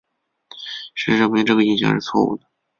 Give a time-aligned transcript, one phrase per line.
[0.95, 2.45] 事实证明这个影像是错误的。